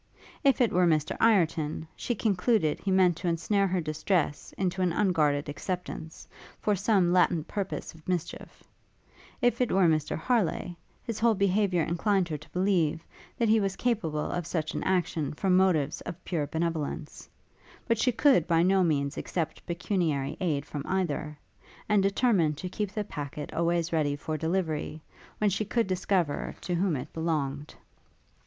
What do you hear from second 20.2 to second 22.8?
aid from either, and determined to